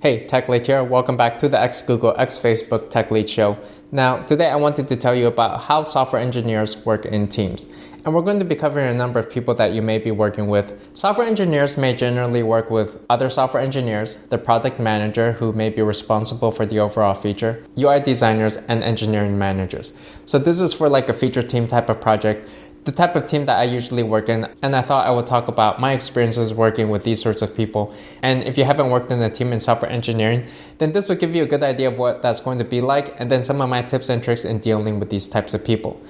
Hey, 0.00 0.28
Tech 0.28 0.48
Lead 0.48 0.64
here. 0.64 0.84
Welcome 0.84 1.16
back 1.16 1.38
to 1.38 1.48
the 1.48 1.60
X 1.60 1.82
Google 1.82 2.14
X 2.16 2.38
Facebook 2.38 2.88
Tech 2.88 3.10
Lead 3.10 3.28
Show. 3.28 3.58
Now, 3.90 4.22
today 4.22 4.48
I 4.48 4.54
wanted 4.54 4.86
to 4.86 4.96
tell 4.96 5.12
you 5.12 5.26
about 5.26 5.62
how 5.62 5.82
software 5.82 6.22
engineers 6.22 6.86
work 6.86 7.04
in 7.04 7.26
teams. 7.26 7.74
And 8.04 8.14
we're 8.14 8.22
going 8.22 8.38
to 8.38 8.44
be 8.44 8.54
covering 8.54 8.88
a 8.88 8.94
number 8.94 9.18
of 9.18 9.28
people 9.28 9.54
that 9.54 9.72
you 9.72 9.82
may 9.82 9.98
be 9.98 10.12
working 10.12 10.46
with. 10.46 10.72
Software 10.96 11.26
engineers 11.26 11.76
may 11.76 11.96
generally 11.96 12.44
work 12.44 12.70
with 12.70 13.04
other 13.10 13.28
software 13.28 13.60
engineers, 13.60 14.14
the 14.28 14.38
product 14.38 14.78
manager 14.78 15.32
who 15.32 15.52
may 15.52 15.68
be 15.68 15.82
responsible 15.82 16.52
for 16.52 16.64
the 16.64 16.78
overall 16.78 17.14
feature, 17.14 17.64
UI 17.76 17.98
designers, 17.98 18.56
and 18.56 18.84
engineering 18.84 19.36
managers. 19.36 19.92
So 20.26 20.38
this 20.38 20.60
is 20.60 20.72
for 20.72 20.88
like 20.88 21.08
a 21.08 21.12
feature 21.12 21.42
team 21.42 21.66
type 21.66 21.88
of 21.88 22.00
project 22.00 22.48
the 22.84 22.92
type 22.92 23.14
of 23.16 23.26
team 23.26 23.44
that 23.46 23.58
I 23.58 23.64
usually 23.64 24.02
work 24.02 24.28
in, 24.28 24.48
and 24.62 24.74
I 24.74 24.82
thought 24.82 25.06
I 25.06 25.10
would 25.10 25.26
talk 25.26 25.48
about 25.48 25.80
my 25.80 25.92
experiences 25.92 26.54
working 26.54 26.88
with 26.88 27.04
these 27.04 27.20
sorts 27.20 27.42
of 27.42 27.54
people. 27.54 27.94
And 28.22 28.42
if 28.44 28.56
you 28.56 28.64
haven't 28.64 28.90
worked 28.90 29.10
in 29.10 29.20
a 29.20 29.30
team 29.30 29.52
in 29.52 29.60
software 29.60 29.90
engineering, 29.90 30.46
then 30.78 30.92
this 30.92 31.08
will 31.08 31.16
give 31.16 31.34
you 31.34 31.42
a 31.42 31.46
good 31.46 31.62
idea 31.62 31.88
of 31.88 31.98
what 31.98 32.22
that's 32.22 32.40
going 32.40 32.58
to 32.58 32.64
be 32.64 32.80
like, 32.80 33.14
and 33.20 33.30
then 33.30 33.44
some 33.44 33.60
of 33.60 33.68
my 33.68 33.82
tips 33.82 34.08
and 34.08 34.22
tricks 34.22 34.44
in 34.44 34.58
dealing 34.58 34.98
with 35.00 35.10
these 35.10 35.28
types 35.28 35.54
of 35.54 35.64
people. 35.64 36.00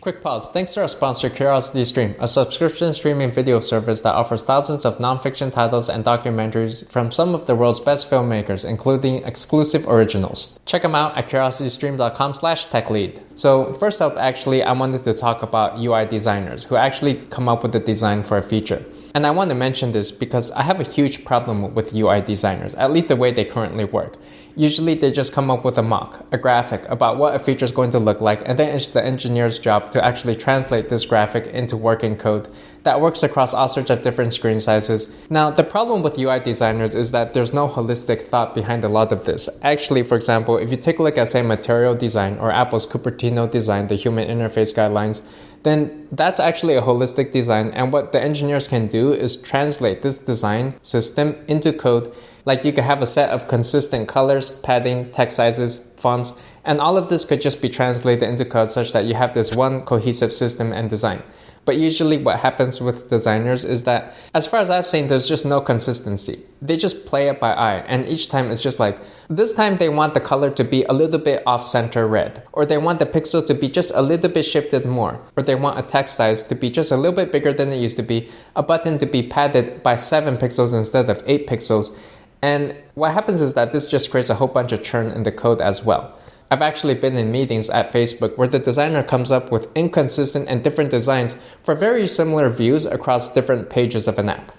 Quick 0.00 0.22
pause. 0.22 0.50
Thanks 0.52 0.74
to 0.74 0.82
our 0.82 0.88
sponsor, 0.88 1.28
Curiosity 1.28 1.84
Stream, 1.84 2.14
a 2.20 2.28
subscription 2.28 2.92
streaming 2.92 3.30
video 3.30 3.60
service 3.60 4.02
that 4.02 4.14
offers 4.14 4.42
thousands 4.42 4.84
of 4.84 4.98
nonfiction 4.98 5.52
titles 5.52 5.88
and 5.88 6.04
documentaries 6.04 6.88
from 6.90 7.10
some 7.10 7.34
of 7.34 7.46
the 7.46 7.54
world's 7.56 7.80
best 7.80 8.08
filmmakers, 8.08 8.64
including 8.64 9.24
exclusive 9.24 9.88
originals. 9.88 10.60
Check 10.66 10.82
them 10.82 10.94
out 10.94 11.16
at 11.16 11.28
curiositystream.com 11.28 12.34
slash 12.34 12.68
techlead. 12.68 13.20
So 13.34 13.72
first 13.74 14.00
up, 14.00 14.16
actually, 14.16 14.62
I 14.62 14.72
wanted 14.72 15.02
to 15.04 15.14
talk 15.14 15.42
about 15.42 15.78
UI 15.78 16.06
designers 16.06 16.64
who 16.64 16.76
actually 16.76 17.16
come 17.26 17.48
up 17.48 17.62
with 17.62 17.72
the 17.72 17.80
design 17.80 18.22
for 18.22 18.38
a 18.38 18.42
feature. 18.42 18.84
And 19.16 19.26
I 19.26 19.30
want 19.30 19.48
to 19.48 19.54
mention 19.54 19.92
this 19.92 20.10
because 20.10 20.50
I 20.50 20.60
have 20.64 20.78
a 20.78 20.82
huge 20.82 21.24
problem 21.24 21.74
with 21.74 21.94
UI 21.94 22.20
designers, 22.20 22.74
at 22.74 22.92
least 22.92 23.08
the 23.08 23.16
way 23.16 23.30
they 23.30 23.46
currently 23.46 23.86
work. 23.86 24.18
Usually 24.54 24.92
they 24.92 25.10
just 25.10 25.32
come 25.32 25.50
up 25.50 25.64
with 25.64 25.78
a 25.78 25.82
mock, 25.82 26.26
a 26.32 26.36
graphic 26.36 26.86
about 26.90 27.16
what 27.16 27.34
a 27.34 27.38
feature 27.38 27.64
is 27.64 27.72
going 27.72 27.88
to 27.92 27.98
look 27.98 28.20
like, 28.20 28.42
and 28.44 28.58
then 28.58 28.74
it's 28.74 28.88
the 28.88 29.02
engineer's 29.02 29.58
job 29.58 29.90
to 29.92 30.04
actually 30.04 30.36
translate 30.36 30.90
this 30.90 31.06
graphic 31.06 31.46
into 31.46 31.78
working 31.78 32.16
code 32.16 32.48
that 32.82 33.00
works 33.00 33.22
across 33.22 33.54
all 33.54 33.68
sorts 33.68 33.88
of 33.88 34.02
different 34.02 34.34
screen 34.34 34.60
sizes. 34.60 35.16
Now, 35.30 35.50
the 35.50 35.64
problem 35.64 36.02
with 36.02 36.18
UI 36.18 36.40
designers 36.40 36.94
is 36.94 37.10
that 37.12 37.32
there's 37.32 37.54
no 37.54 37.68
holistic 37.68 38.20
thought 38.20 38.54
behind 38.54 38.84
a 38.84 38.88
lot 38.88 39.12
of 39.12 39.24
this. 39.24 39.48
Actually, 39.62 40.02
for 40.02 40.16
example, 40.16 40.58
if 40.58 40.70
you 40.70 40.76
take 40.76 40.98
a 40.98 41.02
look 41.02 41.16
at, 41.16 41.30
say, 41.30 41.40
material 41.40 41.94
design 41.94 42.36
or 42.38 42.52
Apple's 42.52 42.86
Cupertino 42.86 43.50
design, 43.50 43.88
the 43.88 43.96
human 43.96 44.28
interface 44.28 44.74
guidelines, 44.74 45.22
then 45.66 46.06
that's 46.12 46.38
actually 46.38 46.76
a 46.76 46.80
holistic 46.80 47.32
design. 47.32 47.70
And 47.72 47.92
what 47.92 48.12
the 48.12 48.22
engineers 48.22 48.68
can 48.68 48.86
do 48.86 49.12
is 49.12 49.36
translate 49.42 50.02
this 50.02 50.16
design 50.16 50.74
system 50.80 51.34
into 51.48 51.72
code. 51.72 52.14
Like 52.44 52.64
you 52.64 52.72
could 52.72 52.84
have 52.84 53.02
a 53.02 53.06
set 53.06 53.30
of 53.30 53.48
consistent 53.48 54.06
colors, 54.06 54.52
padding, 54.60 55.10
text 55.10 55.34
sizes, 55.34 55.92
fonts, 55.98 56.40
and 56.66 56.80
all 56.80 56.98
of 56.98 57.08
this 57.08 57.24
could 57.24 57.40
just 57.40 57.62
be 57.62 57.68
translated 57.70 58.28
into 58.28 58.44
code 58.44 58.70
such 58.70 58.92
that 58.92 59.06
you 59.06 59.14
have 59.14 59.32
this 59.32 59.54
one 59.54 59.80
cohesive 59.80 60.32
system 60.32 60.72
and 60.72 60.90
design. 60.90 61.22
But 61.64 61.78
usually, 61.78 62.16
what 62.16 62.38
happens 62.40 62.80
with 62.80 63.10
designers 63.10 63.64
is 63.64 63.82
that, 63.84 64.14
as 64.32 64.46
far 64.46 64.60
as 64.60 64.70
I've 64.70 64.86
seen, 64.86 65.08
there's 65.08 65.28
just 65.28 65.44
no 65.44 65.60
consistency. 65.60 66.38
They 66.62 66.76
just 66.76 67.06
play 67.06 67.28
it 67.28 67.40
by 67.40 67.54
eye, 67.54 67.78
and 67.88 68.06
each 68.06 68.28
time 68.28 68.52
it's 68.52 68.62
just 68.62 68.78
like, 68.78 68.98
this 69.28 69.52
time 69.52 69.76
they 69.76 69.88
want 69.88 70.14
the 70.14 70.20
color 70.20 70.48
to 70.50 70.62
be 70.62 70.84
a 70.84 70.92
little 70.92 71.18
bit 71.18 71.42
off 71.44 71.64
center 71.64 72.06
red, 72.06 72.44
or 72.52 72.64
they 72.64 72.78
want 72.78 73.00
the 73.00 73.06
pixel 73.06 73.44
to 73.48 73.54
be 73.54 73.68
just 73.68 73.90
a 73.96 74.02
little 74.02 74.30
bit 74.30 74.44
shifted 74.44 74.86
more, 74.86 75.20
or 75.36 75.42
they 75.42 75.56
want 75.56 75.76
a 75.76 75.82
text 75.82 76.14
size 76.14 76.44
to 76.44 76.54
be 76.54 76.70
just 76.70 76.92
a 76.92 76.96
little 76.96 77.16
bit 77.16 77.32
bigger 77.32 77.52
than 77.52 77.72
it 77.72 77.78
used 77.78 77.96
to 77.96 78.04
be, 78.04 78.28
a 78.54 78.62
button 78.62 78.96
to 78.98 79.06
be 79.06 79.24
padded 79.24 79.82
by 79.82 79.96
7 79.96 80.36
pixels 80.36 80.72
instead 80.72 81.10
of 81.10 81.24
8 81.26 81.48
pixels. 81.48 81.98
And 82.42 82.76
what 82.94 83.12
happens 83.12 83.42
is 83.42 83.54
that 83.54 83.72
this 83.72 83.90
just 83.90 84.12
creates 84.12 84.30
a 84.30 84.36
whole 84.36 84.46
bunch 84.46 84.70
of 84.70 84.84
churn 84.84 85.10
in 85.10 85.24
the 85.24 85.32
code 85.32 85.60
as 85.60 85.84
well. 85.84 86.16
I've 86.48 86.62
actually 86.62 86.94
been 86.94 87.16
in 87.16 87.32
meetings 87.32 87.68
at 87.70 87.92
Facebook 87.92 88.38
where 88.38 88.46
the 88.46 88.60
designer 88.60 89.02
comes 89.02 89.32
up 89.32 89.50
with 89.50 89.68
inconsistent 89.74 90.48
and 90.48 90.62
different 90.62 90.90
designs 90.90 91.34
for 91.64 91.74
very 91.74 92.06
similar 92.06 92.48
views 92.50 92.86
across 92.86 93.32
different 93.32 93.68
pages 93.68 94.06
of 94.06 94.18
an 94.18 94.28
app. 94.28 94.52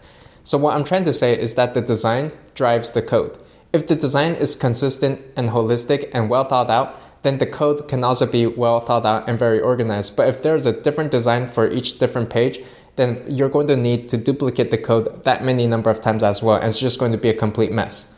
So, 0.43 0.57
what 0.57 0.75
I'm 0.75 0.83
trying 0.83 1.05
to 1.05 1.13
say 1.13 1.39
is 1.39 1.55
that 1.55 1.73
the 1.73 1.81
design 1.81 2.33
drives 2.55 2.91
the 2.91 3.01
code. 3.01 3.37
If 3.71 3.87
the 3.87 3.95
design 3.95 4.33
is 4.33 4.55
consistent 4.55 5.23
and 5.37 5.49
holistic 5.49 6.09
and 6.13 6.29
well 6.29 6.43
thought 6.43 6.69
out, 6.69 6.99
then 7.23 7.37
the 7.37 7.45
code 7.45 7.87
can 7.87 8.03
also 8.03 8.25
be 8.25 8.45
well 8.45 8.81
thought 8.81 9.05
out 9.05 9.27
and 9.29 9.39
very 9.39 9.59
organized. 9.59 10.17
But 10.17 10.27
if 10.27 10.43
there's 10.43 10.65
a 10.65 10.73
different 10.73 11.11
design 11.11 11.47
for 11.47 11.69
each 11.71 11.99
different 11.99 12.29
page, 12.29 12.59
then 12.97 13.23
you're 13.29 13.49
going 13.49 13.67
to 13.67 13.77
need 13.77 14.07
to 14.09 14.17
duplicate 14.17 14.71
the 14.71 14.77
code 14.77 15.23
that 15.23 15.43
many 15.43 15.67
number 15.67 15.89
of 15.89 16.01
times 16.01 16.23
as 16.23 16.43
well, 16.43 16.57
and 16.57 16.65
it's 16.65 16.79
just 16.79 16.99
going 16.99 17.11
to 17.11 17.17
be 17.17 17.29
a 17.29 17.33
complete 17.33 17.71
mess. 17.71 18.16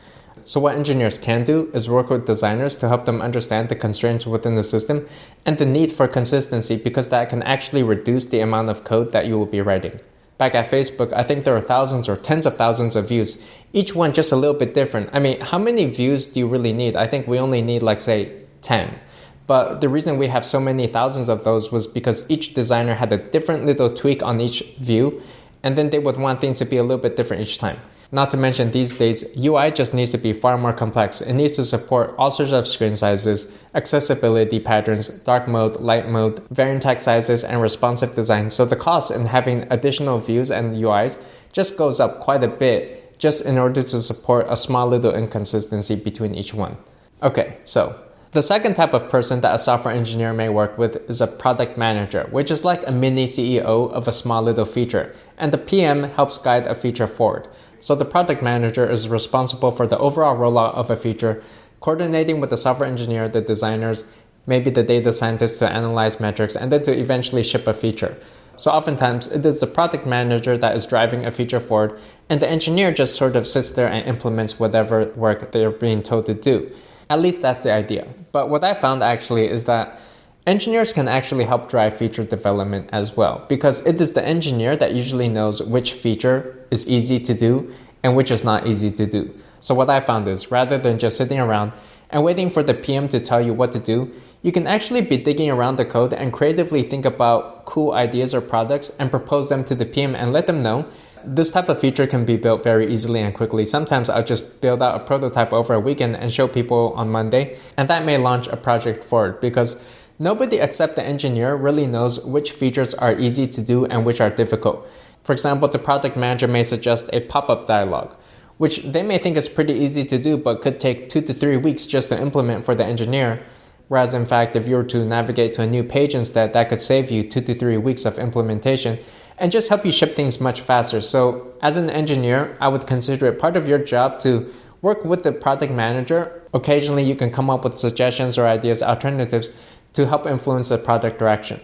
So, 0.49 0.59
what 0.59 0.73
engineers 0.73 1.19
can 1.19 1.43
do 1.43 1.69
is 1.75 1.87
work 1.87 2.09
with 2.09 2.25
designers 2.25 2.75
to 2.77 2.87
help 2.87 3.05
them 3.05 3.21
understand 3.21 3.69
the 3.69 3.75
constraints 3.75 4.25
within 4.25 4.55
the 4.55 4.63
system 4.63 5.07
and 5.45 5.59
the 5.59 5.65
need 5.67 5.91
for 5.91 6.07
consistency 6.07 6.75
because 6.75 7.09
that 7.09 7.29
can 7.29 7.43
actually 7.43 7.83
reduce 7.83 8.25
the 8.25 8.39
amount 8.39 8.69
of 8.69 8.83
code 8.83 9.11
that 9.11 9.27
you 9.27 9.37
will 9.37 9.45
be 9.45 9.61
writing. 9.61 10.01
Back 10.39 10.55
at 10.55 10.67
Facebook, 10.67 11.13
I 11.13 11.21
think 11.21 11.43
there 11.43 11.55
are 11.55 11.61
thousands 11.61 12.09
or 12.09 12.15
tens 12.15 12.47
of 12.47 12.57
thousands 12.57 12.95
of 12.95 13.07
views, 13.07 13.39
each 13.73 13.93
one 13.93 14.11
just 14.11 14.31
a 14.31 14.35
little 14.35 14.55
bit 14.55 14.73
different. 14.73 15.11
I 15.13 15.19
mean, 15.19 15.39
how 15.39 15.59
many 15.59 15.85
views 15.85 16.25
do 16.25 16.39
you 16.39 16.47
really 16.47 16.73
need? 16.73 16.95
I 16.95 17.05
think 17.05 17.27
we 17.27 17.37
only 17.37 17.61
need, 17.61 17.83
like, 17.83 17.99
say, 17.99 18.31
10. 18.63 18.99
But 19.45 19.81
the 19.81 19.87
reason 19.87 20.17
we 20.17 20.29
have 20.29 20.43
so 20.43 20.59
many 20.59 20.87
thousands 20.87 21.29
of 21.29 21.43
those 21.43 21.71
was 21.71 21.85
because 21.85 22.27
each 22.27 22.55
designer 22.55 22.95
had 22.95 23.13
a 23.13 23.17
different 23.17 23.67
little 23.67 23.93
tweak 23.93 24.23
on 24.23 24.41
each 24.41 24.63
view, 24.79 25.21
and 25.61 25.77
then 25.77 25.91
they 25.91 25.99
would 25.99 26.17
want 26.17 26.41
things 26.41 26.57
to 26.57 26.65
be 26.65 26.77
a 26.77 26.81
little 26.81 26.97
bit 26.97 27.15
different 27.15 27.43
each 27.43 27.59
time. 27.59 27.79
Not 28.11 28.31
to 28.31 28.37
mention 28.37 28.71
these 28.71 28.97
days, 28.97 29.37
UI 29.37 29.69
just 29.69 29.93
needs 29.93 30.09
to 30.11 30.17
be 30.17 30.33
far 30.33 30.57
more 30.57 30.73
complex. 30.73 31.21
It 31.21 31.33
needs 31.33 31.51
to 31.53 31.63
support 31.63 32.15
all 32.17 32.31
sorts 32.31 32.51
of 32.51 32.67
screen 32.67 32.95
sizes, 32.95 33.55
accessibility 33.75 34.59
patterns, 34.59 35.09
dark 35.09 35.47
mode, 35.47 35.79
light 35.79 36.09
mode, 36.09 36.41
variant 36.49 36.81
text 36.81 37.05
sizes, 37.05 37.43
and 37.43 37.61
responsive 37.61 38.15
design. 38.15 38.49
So 38.49 38.65
the 38.65 38.75
cost 38.75 39.11
in 39.11 39.27
having 39.27 39.67
additional 39.69 40.17
views 40.17 40.49
and 40.49 40.75
UIs 40.75 41.23
just 41.53 41.77
goes 41.77 41.99
up 41.99 42.19
quite 42.19 42.43
a 42.43 42.47
bit 42.47 43.19
just 43.19 43.45
in 43.45 43.59
order 43.59 43.83
to 43.83 44.01
support 44.01 44.47
a 44.49 44.55
small 44.55 44.87
little 44.87 45.13
inconsistency 45.13 45.95
between 45.95 46.33
each 46.33 46.53
one. 46.53 46.77
Okay, 47.21 47.57
so 47.63 47.95
the 48.31 48.41
second 48.41 48.75
type 48.75 48.93
of 48.93 49.09
person 49.09 49.41
that 49.41 49.53
a 49.53 49.57
software 49.57 49.93
engineer 49.93 50.33
may 50.33 50.49
work 50.49 50.77
with 50.77 50.97
is 51.09 51.19
a 51.19 51.27
product 51.27 51.77
manager, 51.77 52.27
which 52.31 52.49
is 52.49 52.63
like 52.63 52.87
a 52.87 52.91
mini 52.91 53.25
CEO 53.25 53.91
of 53.91 54.07
a 54.07 54.11
small 54.11 54.41
little 54.41 54.65
feature, 54.65 55.15
and 55.37 55.51
the 55.51 55.57
PM 55.57 56.03
helps 56.03 56.37
guide 56.37 56.65
a 56.65 56.75
feature 56.75 57.07
forward. 57.07 57.47
So 57.79 57.95
the 57.95 58.05
product 58.05 58.41
manager 58.41 58.89
is 58.89 59.09
responsible 59.09 59.71
for 59.71 59.87
the 59.87 59.97
overall 59.97 60.35
rollout 60.35 60.73
of 60.75 60.89
a 60.89 60.95
feature, 60.95 61.41
coordinating 61.79 62.39
with 62.39 62.49
the 62.49 62.57
software 62.57 62.89
engineer, 62.89 63.29
the 63.29 63.41
designers, 63.41 64.03
maybe 64.45 64.69
the 64.69 64.83
data 64.83 65.11
scientists 65.11 65.59
to 65.59 65.69
analyze 65.69 66.19
metrics, 66.19 66.55
and 66.55 66.71
then 66.71 66.83
to 66.83 66.97
eventually 66.97 67.43
ship 67.43 67.67
a 67.67 67.73
feature. 67.73 68.17
So 68.57 68.71
oftentimes 68.71 69.27
it 69.27 69.45
is 69.45 69.61
the 69.61 69.67
product 69.67 70.05
manager 70.05 70.57
that 70.57 70.75
is 70.75 70.85
driving 70.85 71.25
a 71.25 71.31
feature 71.31 71.61
forward, 71.61 71.97
and 72.29 72.41
the 72.41 72.49
engineer 72.49 72.91
just 72.91 73.15
sort 73.15 73.37
of 73.37 73.47
sits 73.47 73.71
there 73.71 73.87
and 73.87 74.05
implements 74.05 74.59
whatever 74.59 75.05
work 75.15 75.53
they're 75.53 75.71
being 75.71 76.03
told 76.03 76.25
to 76.25 76.33
do. 76.33 76.69
At 77.09 77.21
least 77.21 77.41
that's 77.41 77.63
the 77.63 77.71
idea. 77.71 78.07
But 78.33 78.49
what 78.49 78.63
I 78.63 78.73
found 78.73 79.01
actually 79.01 79.47
is 79.47 79.63
that 79.65 80.01
engineers 80.49 80.91
can 80.91 81.07
actually 81.07 81.45
help 81.45 81.69
drive 81.69 81.95
feature 81.95 82.23
development 82.23 82.89
as 82.91 83.15
well 83.15 83.45
because 83.47 83.85
it 83.85 84.01
is 84.01 84.13
the 84.13 84.25
engineer 84.25 84.75
that 84.75 84.93
usually 84.93 85.29
knows 85.29 85.61
which 85.61 85.93
feature 85.93 86.57
is 86.71 86.87
easy 86.87 87.19
to 87.19 87.33
do 87.35 87.71
and 88.03 88.15
which 88.15 88.31
is 88.31 88.43
not 88.43 88.65
easy 88.65 88.91
to 88.91 89.05
do. 89.05 89.31
So, 89.59 89.75
what 89.75 89.89
I 89.89 89.99
found 89.99 90.27
is 90.27 90.49
rather 90.51 90.77
than 90.77 90.97
just 90.97 91.17
sitting 91.17 91.39
around 91.39 91.73
and 92.09 92.23
waiting 92.23 92.49
for 92.49 92.63
the 92.63 92.73
PM 92.73 93.07
to 93.09 93.19
tell 93.19 93.41
you 93.41 93.53
what 93.53 93.71
to 93.73 93.79
do, 93.79 94.11
you 94.41 94.51
can 94.51 94.65
actually 94.65 95.01
be 95.01 95.17
digging 95.17 95.51
around 95.51 95.75
the 95.75 95.85
code 95.85 96.13
and 96.13 96.33
creatively 96.33 96.81
think 96.81 97.05
about 97.05 97.65
cool 97.65 97.91
ideas 97.91 98.33
or 98.33 98.41
products 98.41 98.89
and 98.97 99.11
propose 99.11 99.49
them 99.49 99.63
to 99.65 99.75
the 99.75 99.85
PM 99.85 100.15
and 100.15 100.33
let 100.33 100.47
them 100.47 100.63
know 100.63 100.87
this 101.23 101.51
type 101.51 101.67
of 101.67 101.79
feature 101.79 102.07
can 102.07 102.23
be 102.25 102.37
built 102.37 102.63
very 102.63 102.91
easily 102.91 103.19
and 103.19 103.35
quickly. 103.35 103.65
Sometimes 103.65 104.09
I'll 104.09 104.23
just 104.23 104.61
build 104.61 104.81
out 104.81 104.95
a 104.95 105.03
prototype 105.03 105.51
over 105.51 105.73
a 105.73 105.79
weekend 105.79 106.15
and 106.15 106.31
show 106.31 106.47
people 106.47 106.93
on 106.95 107.09
Monday, 107.09 107.57
and 107.75 107.89
that 107.89 108.05
may 108.05 108.17
launch 108.17 108.47
a 108.47 108.55
project 108.55 109.03
forward 109.03 109.41
because 109.41 109.83
nobody 110.19 110.57
except 110.57 110.95
the 110.95 111.03
engineer 111.03 111.55
really 111.55 111.87
knows 111.87 112.23
which 112.23 112.51
features 112.51 112.93
are 112.93 113.17
easy 113.17 113.47
to 113.47 113.61
do 113.61 113.85
and 113.85 114.05
which 114.05 114.21
are 114.21 114.29
difficult. 114.29 114.85
For 115.23 115.31
example, 115.31 115.67
the 115.67 115.79
product 115.79 116.17
manager 116.17 116.47
may 116.47 116.63
suggest 116.63 117.09
a 117.13 117.21
pop 117.21 117.49
up 117.49 117.65
dialog, 117.65 118.13
which 118.57 118.83
they 118.83 119.01
may 119.01 119.17
think 119.17 119.37
is 119.37 119.47
pretty 119.47 119.73
easy 119.73 120.03
to 120.03 120.19
do 120.19 120.37
but 120.37 120.61
could 120.61 120.79
take 120.79 121.09
two 121.09 121.21
to 121.21 121.33
three 121.33 121.57
weeks 121.57 121.87
just 121.87 122.09
to 122.09 122.21
implement 122.21 122.65
for 122.65 122.75
the 122.75 122.85
engineer. 122.85 123.41
Whereas, 123.87 124.13
in 124.13 124.27
fact, 124.27 124.55
if 124.55 124.67
you 124.67 124.75
were 124.75 124.83
to 124.83 125.03
navigate 125.03 125.53
to 125.53 125.63
a 125.63 125.67
new 125.67 125.83
page 125.83 126.13
instead, 126.13 126.53
that 126.53 126.69
could 126.69 126.79
save 126.79 127.09
you 127.09 127.23
two 127.23 127.41
to 127.41 127.55
three 127.55 127.77
weeks 127.77 128.05
of 128.05 128.19
implementation 128.19 128.99
and 129.39 129.51
just 129.51 129.69
help 129.69 129.85
you 129.85 129.91
ship 129.91 130.15
things 130.15 130.39
much 130.39 130.61
faster. 130.61 131.01
So, 131.01 131.53
as 131.61 131.77
an 131.77 131.89
engineer, 131.89 132.55
I 132.59 132.67
would 132.67 132.85
consider 132.85 133.25
it 133.27 133.39
part 133.39 133.57
of 133.57 133.67
your 133.67 133.79
job 133.79 134.19
to 134.19 134.53
work 134.81 135.03
with 135.03 135.23
the 135.23 135.31
product 135.31 135.73
manager. 135.73 136.43
Occasionally, 136.53 137.03
you 137.03 137.15
can 137.15 137.31
come 137.31 137.49
up 137.49 137.63
with 137.63 137.77
suggestions 137.77 138.37
or 138.37 138.45
ideas, 138.45 138.83
alternatives 138.83 139.51
to 139.93 140.07
help 140.07 140.25
influence 140.25 140.69
the 140.69 140.77
product 140.77 141.19
direction. 141.19 141.61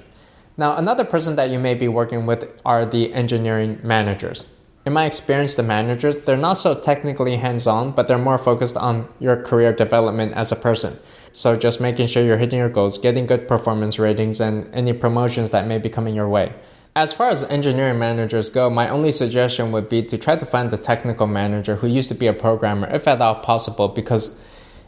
Now, 0.57 0.77
another 0.77 1.03
person 1.03 1.35
that 1.35 1.49
you 1.49 1.59
may 1.59 1.73
be 1.73 1.87
working 1.87 2.25
with 2.25 2.45
are 2.65 2.85
the 2.85 3.13
engineering 3.13 3.79
managers. 3.83 4.51
In 4.85 4.93
my 4.93 5.05
experience, 5.05 5.55
the 5.55 5.63
managers, 5.63 6.21
they're 6.21 6.37
not 6.37 6.53
so 6.53 6.79
technically 6.79 7.37
hands 7.37 7.65
on, 7.65 7.91
but 7.91 8.07
they're 8.07 8.17
more 8.17 8.37
focused 8.37 8.77
on 8.77 9.09
your 9.19 9.35
career 9.35 9.73
development 9.73 10.33
as 10.33 10.51
a 10.51 10.55
person. 10.55 10.97
So 11.33 11.57
just 11.57 11.81
making 11.81 12.07
sure 12.07 12.23
you're 12.23 12.37
hitting 12.37 12.59
your 12.59 12.69
goals, 12.69 12.97
getting 12.97 13.25
good 13.25 13.47
performance 13.47 13.99
ratings, 13.99 14.39
and 14.39 14.73
any 14.73 14.93
promotions 14.93 15.51
that 15.51 15.67
may 15.67 15.79
be 15.79 15.89
coming 15.89 16.15
your 16.15 16.29
way. 16.29 16.53
As 16.95 17.11
far 17.11 17.29
as 17.29 17.43
engineering 17.45 17.99
managers 17.99 18.49
go, 18.49 18.69
my 18.69 18.87
only 18.87 19.11
suggestion 19.11 19.73
would 19.73 19.89
be 19.89 20.01
to 20.03 20.17
try 20.17 20.37
to 20.37 20.45
find 20.45 20.71
a 20.71 20.77
technical 20.77 21.27
manager 21.27 21.75
who 21.75 21.87
used 21.87 22.07
to 22.07 22.15
be 22.15 22.27
a 22.27 22.33
programmer, 22.33 22.87
if 22.89 23.05
at 23.05 23.19
all 23.19 23.35
possible, 23.35 23.89
because 23.89 24.41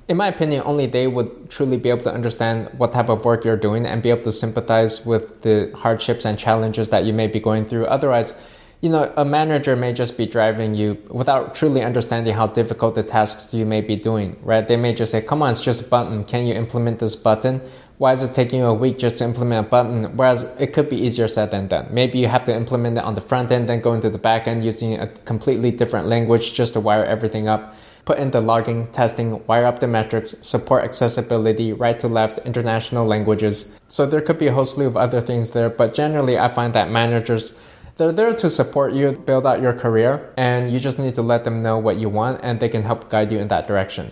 in 0.08 0.16
my 0.16 0.28
opinion, 0.28 0.64
only 0.66 0.86
they 0.86 1.08
would 1.08 1.50
truly 1.50 1.78
be 1.78 1.90
able 1.90 2.04
to 2.04 2.14
understand 2.14 2.70
what 2.78 2.94
type 2.94 3.10
of 3.10 3.26
work 3.26 3.44
you're 3.44 3.58
doing 3.58 3.86
and 3.86 4.02
be 4.02 4.10
able 4.10 4.24
to 4.24 4.32
sympathize 4.32 5.06
with 5.06 5.42
the 5.42 5.72
hardships 5.76 6.24
and 6.26 6.40
challenges 6.40 6.90
that 6.92 7.04
you 7.04 7.12
may 7.12 7.28
be 7.28 7.40
going 7.40 7.66
through. 7.66 7.86
Otherwise, 7.88 8.34
you 8.80 8.90
know, 8.90 9.12
a 9.18 9.26
manager 9.26 9.76
may 9.76 9.92
just 9.92 10.18
be 10.18 10.26
driving 10.26 10.76
you 10.76 10.98
without 11.10 11.56
truly 11.56 11.82
understanding 11.84 12.34
how 12.34 12.48
difficult 12.48 12.96
the 12.96 13.04
tasks 13.04 13.54
you 13.54 13.66
may 13.66 13.82
be 13.82 13.96
doing, 13.96 14.38
right? 14.44 14.68
They 14.68 14.78
may 14.78 14.94
just 14.94 15.12
say, 15.12 15.22
come 15.22 15.42
on, 15.42 15.52
it's 15.52 15.64
just 15.64 15.88
a 15.88 15.90
button. 15.90 16.24
Can 16.24 16.46
you 16.46 16.54
implement 16.54 17.00
this 17.00 17.16
button? 17.16 17.62
Why 18.00 18.14
is 18.14 18.22
it 18.22 18.36
taking 18.36 18.62
a 18.62 18.76
week 18.76 19.00
just 19.00 19.18
to 19.18 19.24
implement 19.24 19.66
a 19.66 19.70
button? 19.70 20.16
Whereas 20.16 20.44
it 20.62 20.72
could 20.72 20.88
be 20.88 20.98
easier 20.98 21.28
said 21.28 21.50
than 21.50 21.68
done. 21.68 21.88
Maybe 21.90 22.20
you 22.20 22.28
have 22.28 22.46
to 22.46 22.54
implement 22.54 23.00
it 23.00 23.04
on 23.04 23.16
the 23.16 23.22
front 23.22 23.52
end, 23.52 23.68
then 23.68 23.82
go 23.82 23.94
into 23.94 24.12
the 24.12 24.20
back 24.20 24.48
end 24.48 24.64
using 24.64 24.94
a 24.94 25.08
completely 25.08 25.72
different 25.72 26.08
language 26.08 26.54
just 26.54 26.74
to 26.74 26.80
wire 26.80 27.04
everything 27.04 27.48
up. 27.48 27.74
Put 28.06 28.20
in 28.20 28.30
the 28.30 28.40
logging, 28.40 28.92
testing, 28.92 29.44
wire 29.48 29.66
up 29.66 29.80
the 29.80 29.88
metrics, 29.88 30.36
support 30.44 30.84
accessibility, 30.84 31.74
right 31.74 31.98
to 31.98 32.08
left, 32.08 32.38
international 32.46 33.08
languages. 33.08 33.82
So 33.88 34.06
there 34.06 34.22
could 34.22 34.38
be 34.38 34.46
a 34.46 34.54
whole 34.54 34.66
slew 34.66 34.86
of 34.86 34.96
other 34.96 35.20
things 35.20 35.52
there, 35.52 35.70
but 35.70 35.96
generally 35.96 36.38
I 36.38 36.50
find 36.50 36.74
that 36.74 36.92
managers 36.92 37.56
they're 37.96 38.12
there 38.12 38.36
to 38.36 38.48
support 38.48 38.94
you 38.94 39.12
build 39.12 39.48
out 39.48 39.60
your 39.60 39.74
career, 39.74 40.32
and 40.38 40.72
you 40.72 40.78
just 40.78 41.00
need 41.00 41.16
to 41.16 41.24
let 41.24 41.46
them 41.46 41.64
know 41.64 41.80
what 41.80 41.98
you 41.98 42.10
want, 42.10 42.42
and 42.44 42.60
they 42.60 42.70
can 42.70 42.84
help 42.84 43.10
guide 43.10 43.32
you 43.32 43.40
in 43.40 43.48
that 43.48 43.68
direction. 43.68 44.12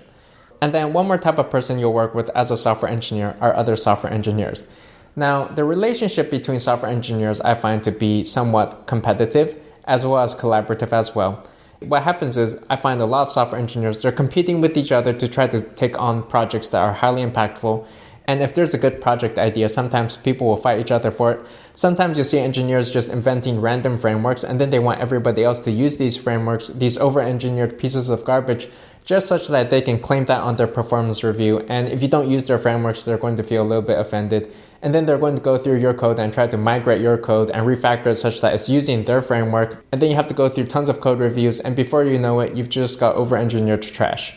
And 0.62 0.74
then 0.74 0.94
one 0.94 1.08
more 1.08 1.18
type 1.18 1.38
of 1.38 1.50
person 1.50 1.80
you'll 1.80 1.94
work 1.94 2.16
with 2.16 2.30
as 2.30 2.52
a 2.52 2.58
software 2.58 2.92
engineer 2.92 3.36
are 3.42 3.56
other 3.56 3.76
software 3.76 4.12
engineers. 4.12 4.68
Now, 5.16 5.46
the 5.48 5.64
relationship 5.64 6.30
between 6.30 6.60
software 6.60 6.92
engineers 6.92 7.40
I 7.42 7.56
find 7.56 7.84
to 7.84 7.92
be 7.92 8.24
somewhat 8.24 8.86
competitive 8.86 9.58
as 9.86 10.06
well 10.06 10.20
as 10.20 10.36
collaborative 10.36 10.92
as 10.92 11.16
well. 11.16 11.44
What 11.80 12.04
happens 12.04 12.38
is 12.38 12.66
I 12.70 12.76
find 12.76 13.02
a 13.02 13.06
lot 13.06 13.28
of 13.28 13.34
software 13.34 13.60
engineers 13.60 14.02
they're 14.02 14.12
competing 14.12 14.62
with 14.62 14.76
each 14.76 14.92
other 14.92 15.14
to 15.14 15.28
try 15.28 15.48
to 15.48 15.60
take 15.60 16.00
on 16.00 16.24
projects 16.24 16.70
that 16.70 16.82
are 16.82 16.94
highly 16.94 17.24
impactful 17.24 17.86
and 18.28 18.42
if 18.42 18.56
there's 18.56 18.74
a 18.74 18.78
good 18.78 19.02
project 19.02 19.38
idea, 19.38 19.70
sometimes 19.70 20.18
people 20.18 20.48
will 20.48 20.58
fight 20.58 20.80
each 20.80 20.92
other 20.92 21.12
for 21.12 21.32
it. 21.34 21.46
Sometimes 21.74 22.18
you 22.18 22.24
see 22.24 22.40
engineers 22.40 22.92
just 22.92 23.10
inventing 23.10 23.62
random 23.62 23.98
frameworks 23.98 24.44
and 24.44 24.60
then 24.60 24.72
they 24.72 24.80
want 24.80 25.00
everybody 25.00 25.44
else 25.44 25.60
to 25.60 25.72
use 25.72 25.98
these 25.98 26.18
frameworks, 26.18 26.70
these 26.70 26.98
over 26.98 27.22
engineered 27.22 27.78
pieces 27.78 28.10
of 28.10 28.26
garbage, 28.26 28.68
just 29.06 29.28
such 29.28 29.48
that 29.50 29.70
they 29.70 29.82
can 29.82 30.00
claim 30.00 30.26
that 30.26 30.42
on 30.42 30.56
their 30.56 30.66
performance 30.66 31.24
review. 31.24 31.60
And 31.70 31.88
if 31.88 32.02
you 32.02 32.08
don't 32.08 32.30
use 32.30 32.46
their 32.48 32.58
frameworks, 32.58 33.04
they're 33.04 33.20
going 33.20 33.36
to 33.36 33.44
feel 33.44 33.62
a 33.62 33.68
little 33.68 33.84
bit 33.84 34.00
offended. 34.00 34.52
And 34.82 34.96
then 34.96 35.06
they're 35.06 35.20
going 35.20 35.36
to 35.36 35.42
go 35.42 35.60
through 35.60 35.80
your 35.80 35.94
code 35.94 36.20
and 36.20 36.34
try 36.34 36.48
to 36.48 36.58
migrate 36.58 37.02
your 37.02 37.18
code 37.20 37.52
and 37.52 37.68
refactor 37.68 38.08
it 38.08 38.16
such 38.16 38.42
that 38.42 38.56
it's 38.56 38.68
using 38.68 39.04
their 39.04 39.22
framework. 39.22 39.86
And 39.92 40.02
then 40.02 40.10
you 40.10 40.16
have 40.16 40.28
to 40.30 40.34
go 40.34 40.50
through 40.50 40.66
tons 40.66 40.90
of 40.90 41.02
code 41.02 41.20
reviews. 41.20 41.60
And 41.60 41.76
before 41.76 42.04
you 42.04 42.18
know 42.18 42.40
it, 42.40 42.56
you've 42.56 42.70
just 42.70 43.00
got 43.00 43.16
over 43.16 43.38
engineered 43.38 43.84
trash. 43.84 44.36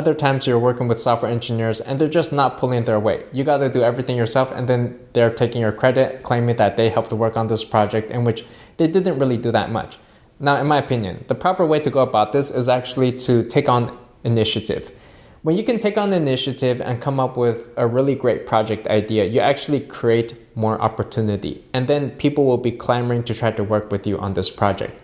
Other 0.00 0.14
times 0.14 0.46
you're 0.46 0.58
working 0.58 0.88
with 0.88 0.98
software 0.98 1.30
engineers 1.30 1.78
and 1.78 1.98
they're 1.98 2.08
just 2.08 2.32
not 2.32 2.56
pulling 2.56 2.84
their 2.84 2.98
weight. 2.98 3.26
You 3.34 3.44
got 3.44 3.58
to 3.58 3.68
do 3.68 3.82
everything 3.82 4.16
yourself 4.16 4.50
and 4.50 4.66
then 4.66 4.98
they're 5.12 5.28
taking 5.28 5.60
your 5.60 5.72
credit, 5.72 6.22
claiming 6.22 6.56
that 6.56 6.78
they 6.78 6.88
helped 6.88 7.10
to 7.10 7.16
work 7.16 7.36
on 7.36 7.48
this 7.48 7.64
project 7.64 8.10
in 8.10 8.24
which 8.24 8.46
they 8.78 8.86
didn't 8.86 9.18
really 9.18 9.36
do 9.36 9.52
that 9.52 9.70
much. 9.70 9.98
Now, 10.38 10.56
in 10.56 10.66
my 10.66 10.78
opinion, 10.78 11.26
the 11.28 11.34
proper 11.34 11.66
way 11.66 11.80
to 11.80 11.90
go 11.90 12.00
about 12.00 12.32
this 12.32 12.50
is 12.50 12.66
actually 12.66 13.12
to 13.28 13.44
take 13.44 13.68
on 13.68 13.94
initiative. 14.24 14.90
When 15.42 15.58
you 15.58 15.64
can 15.64 15.78
take 15.78 15.98
on 15.98 16.14
initiative 16.14 16.80
and 16.80 16.98
come 16.98 17.20
up 17.20 17.36
with 17.36 17.68
a 17.76 17.86
really 17.86 18.14
great 18.14 18.46
project 18.46 18.86
idea, 18.86 19.26
you 19.26 19.40
actually 19.40 19.80
create 19.80 20.32
more 20.56 20.80
opportunity. 20.80 21.62
And 21.74 21.88
then 21.88 22.12
people 22.12 22.46
will 22.46 22.56
be 22.56 22.72
clamoring 22.72 23.24
to 23.24 23.34
try 23.34 23.50
to 23.50 23.62
work 23.62 23.92
with 23.92 24.06
you 24.06 24.18
on 24.18 24.32
this 24.32 24.48
project. 24.48 24.98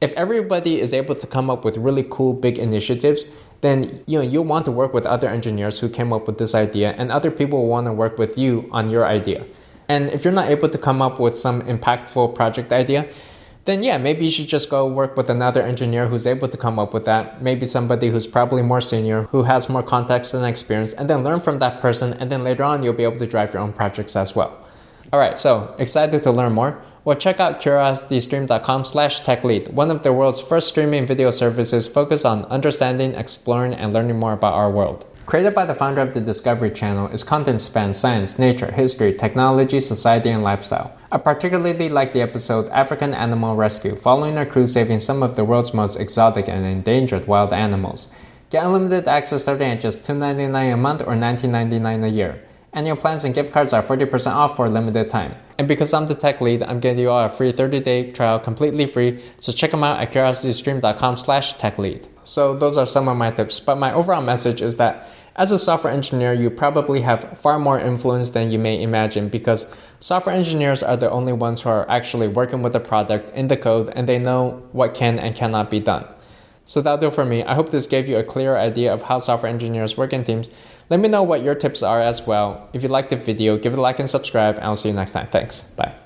If 0.00 0.12
everybody 0.12 0.80
is 0.80 0.94
able 0.94 1.16
to 1.16 1.26
come 1.26 1.50
up 1.50 1.64
with 1.64 1.76
really 1.76 2.06
cool 2.08 2.32
big 2.32 2.56
initiatives, 2.56 3.26
then 3.60 4.02
you 4.06 4.18
know 4.18 4.24
you'll 4.24 4.44
want 4.44 4.64
to 4.64 4.72
work 4.72 4.94
with 4.94 5.06
other 5.06 5.28
engineers 5.28 5.80
who 5.80 5.88
came 5.88 6.12
up 6.12 6.26
with 6.26 6.38
this 6.38 6.54
idea 6.54 6.94
and 6.96 7.10
other 7.10 7.30
people 7.30 7.60
will 7.60 7.68
want 7.68 7.86
to 7.86 7.92
work 7.92 8.18
with 8.18 8.38
you 8.38 8.68
on 8.72 8.88
your 8.88 9.06
idea. 9.06 9.44
And 9.88 10.10
if 10.10 10.24
you're 10.24 10.34
not 10.34 10.48
able 10.48 10.68
to 10.68 10.78
come 10.78 11.00
up 11.00 11.18
with 11.18 11.34
some 11.34 11.62
impactful 11.62 12.34
project 12.34 12.72
idea 12.72 13.08
then 13.64 13.82
yeah 13.82 13.98
maybe 13.98 14.24
you 14.24 14.30
should 14.30 14.48
just 14.48 14.70
go 14.70 14.86
work 14.86 15.14
with 15.14 15.28
another 15.28 15.62
engineer 15.62 16.08
who's 16.08 16.26
able 16.26 16.48
to 16.48 16.56
come 16.56 16.78
up 16.78 16.94
with 16.94 17.04
that. 17.04 17.42
Maybe 17.42 17.66
somebody 17.66 18.08
who's 18.08 18.26
probably 18.26 18.62
more 18.62 18.80
senior 18.80 19.24
who 19.24 19.42
has 19.42 19.68
more 19.68 19.82
context 19.82 20.32
and 20.34 20.44
experience 20.46 20.92
and 20.94 21.10
then 21.10 21.22
learn 21.22 21.40
from 21.40 21.58
that 21.58 21.80
person 21.80 22.14
and 22.14 22.30
then 22.30 22.44
later 22.44 22.64
on 22.64 22.82
you'll 22.82 22.94
be 22.94 23.04
able 23.04 23.18
to 23.18 23.26
drive 23.26 23.52
your 23.52 23.62
own 23.62 23.72
projects 23.72 24.16
as 24.16 24.34
well. 24.34 24.56
All 25.12 25.20
right 25.20 25.36
so 25.36 25.74
excited 25.78 26.22
to 26.22 26.30
learn 26.30 26.52
more 26.52 26.82
well, 27.08 27.16
check 27.16 27.40
out 27.40 27.58
curiositystream.com 27.58 28.84
slash 28.84 29.22
techlead, 29.22 29.72
one 29.72 29.90
of 29.90 30.02
the 30.02 30.12
world's 30.12 30.42
first 30.42 30.68
streaming 30.68 31.06
video 31.06 31.30
services 31.30 31.88
focused 31.88 32.26
on 32.26 32.44
understanding, 32.56 33.14
exploring, 33.14 33.72
and 33.72 33.94
learning 33.94 34.18
more 34.18 34.34
about 34.34 34.52
our 34.52 34.70
world. 34.70 35.06
Created 35.24 35.54
by 35.54 35.64
the 35.64 35.74
founder 35.74 36.02
of 36.02 36.12
the 36.12 36.20
Discovery 36.20 36.70
Channel, 36.70 37.06
its 37.06 37.24
content 37.24 37.62
spans 37.62 37.96
science, 37.96 38.38
nature, 38.38 38.70
history, 38.72 39.14
technology, 39.14 39.80
society, 39.80 40.28
and 40.28 40.44
lifestyle. 40.44 40.94
I 41.10 41.16
particularly 41.16 41.88
like 41.88 42.12
the 42.12 42.20
episode 42.20 42.68
African 42.72 43.14
Animal 43.14 43.56
Rescue, 43.56 43.94
following 43.94 44.36
a 44.36 44.44
crew 44.44 44.66
saving 44.66 45.00
some 45.00 45.22
of 45.22 45.34
the 45.34 45.46
world's 45.46 45.72
most 45.72 45.96
exotic 45.96 46.46
and 46.46 46.66
endangered 46.66 47.26
wild 47.26 47.54
animals. 47.54 48.10
Get 48.50 48.66
unlimited 48.66 49.08
access 49.08 49.44
starting 49.44 49.70
at 49.70 49.80
just 49.80 50.02
$2.99 50.02 50.74
a 50.74 50.76
month 50.76 51.00
or 51.00 51.14
$19.99 51.14 52.04
a 52.04 52.10
year. 52.10 52.42
Annual 52.74 52.96
plans 52.96 53.24
and 53.24 53.34
gift 53.34 53.50
cards 53.50 53.72
are 53.72 53.82
40% 53.82 54.26
off 54.30 54.56
for 54.56 54.66
a 54.66 54.68
limited 54.68 55.08
time. 55.08 55.36
And 55.58 55.66
because 55.66 55.92
I'm 55.92 56.06
the 56.06 56.14
tech 56.14 56.40
lead, 56.40 56.62
I'm 56.62 56.78
giving 56.78 57.00
you 57.00 57.10
all 57.10 57.24
a 57.24 57.28
free 57.28 57.52
30-day 57.52 58.12
trial 58.12 58.38
completely 58.38 58.86
free. 58.86 59.20
So 59.40 59.50
check 59.50 59.72
them 59.72 59.82
out 59.82 60.00
at 60.00 60.12
curiositystream.com 60.12 61.16
slash 61.16 61.56
techlead. 61.56 62.06
So 62.22 62.54
those 62.54 62.76
are 62.76 62.86
some 62.86 63.08
of 63.08 63.16
my 63.16 63.32
tips. 63.32 63.58
But 63.58 63.76
my 63.76 63.92
overall 63.92 64.22
message 64.22 64.62
is 64.62 64.76
that 64.76 65.08
as 65.34 65.50
a 65.50 65.58
software 65.58 65.92
engineer, 65.92 66.32
you 66.32 66.50
probably 66.50 67.00
have 67.00 67.38
far 67.38 67.58
more 67.58 67.78
influence 67.78 68.30
than 68.30 68.50
you 68.50 68.58
may 68.58 68.80
imagine 68.82 69.28
because 69.28 69.72
software 70.00 70.34
engineers 70.34 70.82
are 70.82 70.96
the 70.96 71.10
only 71.10 71.32
ones 71.32 71.60
who 71.60 71.70
are 71.70 71.88
actually 71.88 72.28
working 72.28 72.62
with 72.62 72.72
the 72.72 72.80
product 72.80 73.30
in 73.34 73.48
the 73.48 73.56
code 73.56 73.90
and 73.94 74.08
they 74.08 74.18
know 74.18 74.62
what 74.72 74.94
can 74.94 75.18
and 75.18 75.34
cannot 75.34 75.70
be 75.70 75.80
done. 75.80 76.06
So 76.68 76.82
that'll 76.82 76.98
do 76.98 77.10
for 77.10 77.24
me. 77.24 77.42
I 77.44 77.54
hope 77.54 77.70
this 77.70 77.86
gave 77.86 78.10
you 78.10 78.18
a 78.18 78.22
clear 78.22 78.54
idea 78.58 78.92
of 78.92 79.00
how 79.00 79.20
software 79.20 79.50
engineers 79.50 79.96
work 79.96 80.12
in 80.12 80.22
teams. 80.22 80.50
Let 80.90 81.00
me 81.00 81.08
know 81.08 81.22
what 81.22 81.42
your 81.42 81.54
tips 81.54 81.82
are 81.82 82.02
as 82.02 82.26
well. 82.26 82.68
If 82.74 82.82
you 82.82 82.90
liked 82.90 83.08
the 83.08 83.16
video, 83.16 83.56
give 83.56 83.72
it 83.72 83.78
a 83.78 83.80
like 83.80 83.98
and 83.98 84.08
subscribe, 84.08 84.56
and 84.56 84.64
I'll 84.64 84.76
see 84.76 84.90
you 84.90 84.94
next 84.94 85.12
time. 85.12 85.28
Thanks. 85.28 85.62
Bye. 85.62 85.96